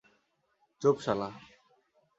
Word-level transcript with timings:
চুপ, 0.81 0.95
শালা! 1.05 1.29